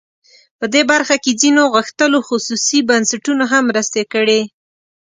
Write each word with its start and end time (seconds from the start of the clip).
په 0.59 0.65
دې 0.73 0.81
برخه 0.91 1.15
کې 1.23 1.31
ځینو 1.41 1.63
غښتلو 1.75 2.19
خصوصي 2.27 2.79
بنسټونو 2.89 3.43
هم 3.51 3.63
مرستې 3.71 4.03
کړي. 4.13 4.41